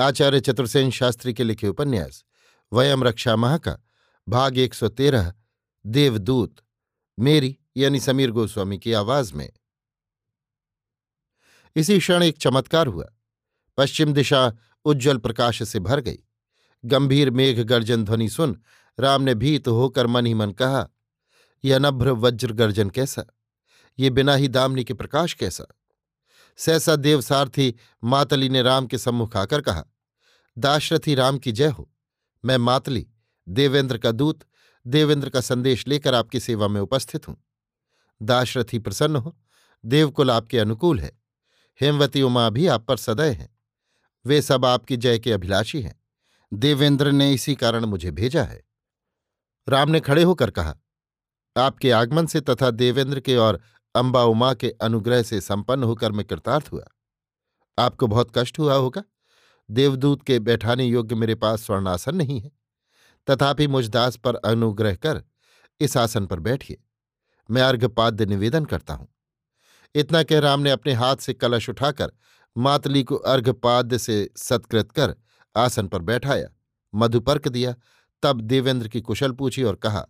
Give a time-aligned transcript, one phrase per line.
[0.00, 2.24] आचार्य चतुर्सेन शास्त्री के लिखे उपन्यास,
[2.72, 3.78] वयम रक्षा माह का
[4.28, 5.34] भाग एक सौ तेरह,
[5.86, 6.56] देवदूत,
[7.18, 9.52] मेरी यानी समीर गोस्वामी की आवाज़ में।
[11.76, 13.06] इसी क्षण एक चमत्कार हुआ।
[13.76, 14.52] पश्चिम दिशा
[14.84, 16.18] उज्जवल प्रकाश से भर गई।
[16.84, 18.62] गंभीर मेघ गर्जन ध्वनि सुन
[19.00, 20.88] राम ने भीत होकर मन ही मन कहा,
[21.64, 23.24] यह नभ्र वज्र गर्जन कैसा?
[23.98, 25.64] ये बिना ही दामनी के प्रकाश कैसा?
[26.56, 27.74] सहसा देव सारथी
[28.04, 29.84] मातली ने राम के सम्मुख आकर कहा,
[30.58, 31.90] दाशरथी राम की जय हो।
[32.44, 33.06] मैं मातली,
[33.48, 34.40] देवेंद्र का दूत,
[34.86, 37.44] देवेंद्र का संदेश लेकर आपकी सेवा में उपस्थित हूँ।
[38.22, 39.36] दाशरथी प्रसन्न हो,
[39.84, 41.20] देवकुल आपके अनुकूल है।
[41.80, 43.58] हेमवती उमा भी आप पर सदय हैं।
[44.26, 46.00] वे सब आपकी जय के अभिलाषी हैं।
[46.52, 48.64] देवेंद्र ने इसी कारण मुझे भेजा है।
[49.68, 50.76] राम ने खड़े होकर कहा,
[51.56, 53.60] आपके आगमन से तथा देवेंद्र के और
[53.94, 56.84] अम्बा उमा के अनुग्रह से संपन्न होकर मैं कृतार्थ हुआ।
[57.78, 59.02] आपको बहुत कष्ट हुआ होगा।
[59.70, 62.50] देवदूत के बैठाने योग्य मेरे पास स्वर्णासन नहीं है।
[63.30, 65.22] तथापि मुझदास पर अनुग्रह कर
[65.80, 66.82] इस आसन पर बैठिए।
[67.50, 69.08] मैं अर्घपाद्य निवेदन करता हूँ।
[69.94, 72.12] इतना कह राम ने अपने हाथ से कलश उठाकर
[72.56, 75.14] मातली को अर्घपाद्य से सत्कृत कर
[75.56, 76.48] आसन पर बैठाया।
[76.94, 77.74] मधुपर्क दिया।
[78.22, 80.06] तब देवेंद्र की कुशल पूछी और कहा,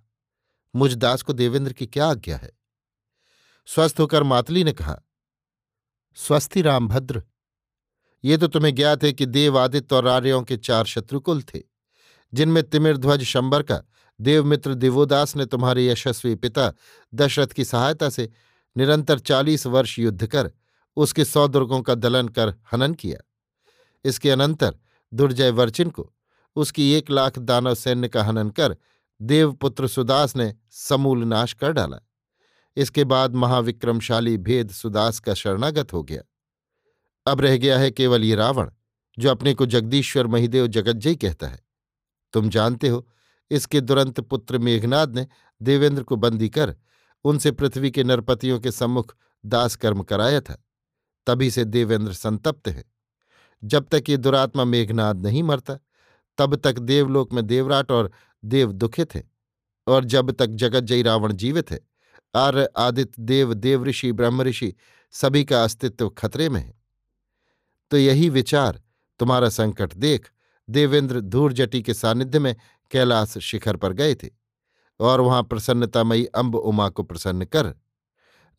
[0.76, 2.50] मुझ दास को देवेंद्र की क्या आज्ञा है?
[3.68, 4.98] स्वस्थ होकर मातली ने कहा
[6.18, 7.22] स्वस्थी रामभद्र,
[8.24, 11.60] ये तो तुम्हें ज्ञात है कि देव आदित्य और आर्यों के चार शत्रुकुल थे,
[12.32, 13.82] जिनमें तिमिरध्वज शंबर का
[14.20, 16.72] देवमित्र दिवोदास ने तुम्हारे यशस्वी पिता
[17.12, 18.30] दशरथ की सहायता से
[18.76, 20.50] निरंतर चालीस वर्ष युद्ध कर
[20.96, 23.18] उसके सौ दुर्गों का दलन कर हनन किया।
[24.04, 24.78] इसके अनंतर
[25.12, 26.12] दुर्जय वर्चिन को
[26.56, 28.76] उसकी एक लाख दानव सैन्य का हनन कर
[29.20, 31.98] देवपुत्र सुदास ने समूल नाश कर डाला।
[32.76, 36.22] इसके बाद महाविक्रमशाली भेद सुदास का शरणागत हो गया।
[37.26, 38.70] अब रह गया है केवल ये रावण,
[39.18, 41.60] जो अपने को जगदीश्वर महिदेव जगज्जय कहता है।
[42.32, 43.08] तुम जानते हो,
[43.50, 45.26] इसके दुरंत पुत्र मेघनाद ने
[45.62, 46.76] देवेंद्र को बंदी कर
[47.24, 50.64] उनसे पृथ्वी के नरपतियों के सम्मुख दास कर्म कराया था।
[51.26, 52.84] तभी से देवेंद्र संतप्त है।
[53.64, 55.78] जब तक ये दुरात्मा मेघनाद नहीं मरता,
[56.38, 58.10] तब तक देवलोक में देवराट और
[58.44, 59.30] देव दुखित है,
[59.86, 61.80] और जब तक जगज्जयी रावण जीवित है
[62.36, 64.74] आर्य आदित्य देव देव ऋषि, ब्रह्म ऋषि
[65.12, 66.74] सभी का अस्तित्व खतरे में है।
[67.90, 68.80] तो यही विचार
[69.18, 70.30] तुम्हारा संकट देख
[70.68, 72.56] देवेंद्र धूर्जटी के सानिध्य में
[72.90, 74.30] कैलाश शिखर पर गए थे
[75.00, 77.74] और वहाँ प्रसन्नतामयी अम्ब उमा को प्रसन्न कर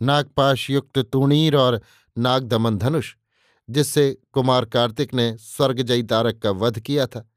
[0.01, 1.81] नागपाश युक्त तूणीर और
[2.17, 3.15] नागदमन धनुष,
[3.69, 7.29] जिससे कुमार कार्तिक ने स्वर्गजयी तारक का वध किया था,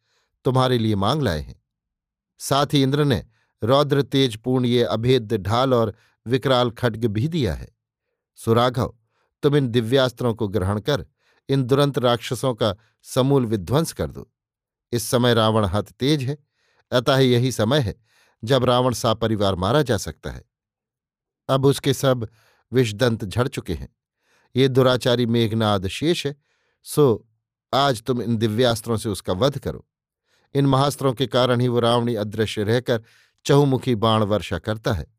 [0.45, 1.63] तुम्हारे लिए मांग लाए हैं।
[2.39, 3.27] साथ ही इंद्र ने
[3.63, 5.95] रौद्र तेजपूर्ण ये अभेद्य ढाल और
[6.27, 7.69] विकराल खड्ग भी दिया है।
[8.35, 8.95] सुराघव,
[9.43, 11.07] तुम इन दिव्यास्त्रों को ग्रहण कर,
[11.49, 14.33] इन दुरंत राक्षसों का समूल विध्वंस कर दो।
[14.93, 16.39] इस समय रावण हत तेज है,
[16.93, 18.01] अतः यही समय है,
[18.45, 20.45] जब रावण सा परिवार मारा जा सकता है।
[21.49, 22.29] अब उसके सब
[22.73, 23.97] विषदंत झड़ चुके हैं।
[24.57, 26.37] ये दुराचारी मेघनाद शेष है,
[26.83, 27.29] सो
[27.75, 29.87] आज तुम इन दिव्यास्त्रों से उसका वध करो।
[30.55, 33.03] इन महास्त्रों के कारण ही वो रावणी अदृश्य रहकर
[33.45, 35.18] चहुमुखी बाण वर्षा करता है।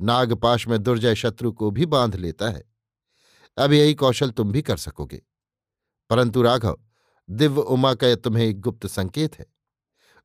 [0.00, 2.64] नागपाश में दुर्जय शत्रु को भी बाँध लेता है।
[3.58, 5.22] अब यही कौशल तुम भी कर सकोगे।
[6.10, 6.78] परंतु राघव,
[7.30, 9.46] दिव्य उमा का तुम्हें एक गुप्त संकेत है।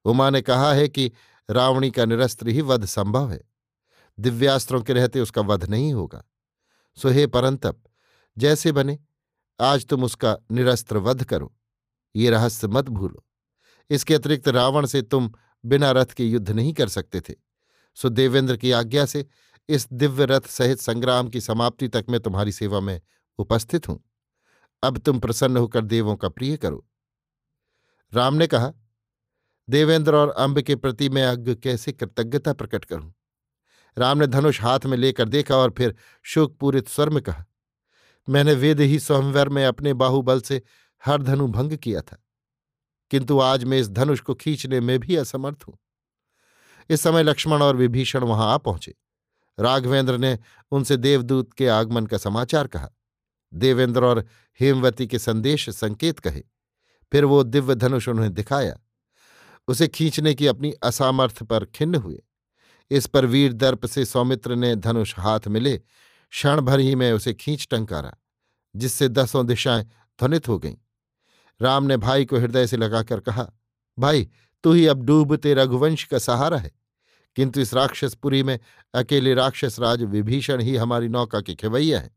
[0.06, 1.12] उमा ने कहा है कि
[1.50, 3.42] रावणी का निरस्त्र ही वध संभव है।
[4.20, 6.24] दिव्यास्त्रों के रहते उसका वध नहीं होगा।
[6.96, 7.84] सो हे परंतप,
[8.38, 9.00] जैसे बने,
[9.62, 11.56] आज तुम उसका निरस्त्र वध करो।
[12.16, 13.26] ये रहस्य मत भूलो।
[13.90, 15.32] इसके अतिरिक्त रावण से तुम
[15.66, 17.34] बिना रथ के युद्ध नहीं कर सकते थे।
[17.96, 19.26] सो देवेंद्र की आज्ञा से
[19.70, 23.02] इस दिव्य रथ सहित संग्राम की समाप्ति तक मैं तुम्हारी सेवा में
[23.38, 24.04] उपस्थित हूँ।
[24.84, 26.88] अब तुम प्रसन्न होकर देवों का प्रिय करो।
[28.14, 28.74] राम ने कहा,
[29.70, 33.14] देवेंद्र और अंब के प्रति मैं अज्ञ कैसे कृतज्ञता प्रकट करूँ?
[33.98, 37.46] राम ने धनुष हाथ में लेकर देखा और फिर शोकपूरित स्वर में कहा,
[38.30, 40.62] मैंने वेद ही स्वयंवर में अपने बाहुबल से
[41.06, 42.24] हर धनु भंग किया था।
[43.12, 45.78] किंतु आज मैं इस धनुष को खींचने में भी असमर्थ हूँ।
[46.90, 48.96] इस समय लक्ष्मण और विभीषण वहाँ आ पहुँचे।
[49.60, 50.40] राघवेंद्र ने
[50.72, 52.90] उनसे देवदूत के आगमन का समाचार कहा।
[53.54, 54.26] देवेंद्र और
[54.60, 56.44] हेमवती के संदेश संकेत कहे।
[57.12, 58.78] फिर वो दिव्य धनुष उन्हें दिखाया।
[59.68, 62.24] उसे खींचने की अपनी असामर्थ पर खिन्न हुए।
[62.92, 65.78] इस पर वीर दर्प से सौमित्र ने धनुष हाथ मिले।
[66.30, 68.14] क्षण भर ही में उसे खींच टंकारा,
[68.76, 69.84] जिससे दसों दिशाएँ
[70.20, 70.76] ध्वनित हो गईं।
[71.62, 73.52] राम ने भाई को हृदय से लगाकर कहा,
[74.00, 74.30] भाई,
[74.64, 76.72] तू ही अब डूबते रघुवंश का सहारा है।
[77.36, 78.60] किंतु इस राक्षसपुरी में
[78.94, 82.16] अकेले राक्षस राज विभीषण ही हमारी नौका के खिवैया है।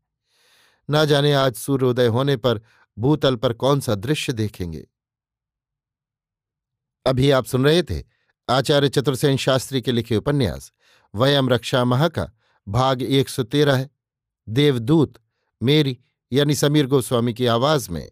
[0.89, 2.61] ना जाने आज सूर्योदय होने पर
[2.99, 4.87] भूतल पर कौन सा दृश्य देखेंगे।
[7.05, 8.03] अभी आप सुन रहे थे
[8.49, 10.71] आचार्य चतुर्सेन शास्त्री के लिखे उपन्यास,
[11.15, 12.31] वयम रक्षा मह का
[12.67, 13.89] भाग एक सौ तेरह,
[14.49, 15.13] देवदूत,
[15.63, 15.97] मेरी
[16.31, 18.09] यानी समीर गोस्वामी की आवाज़ में।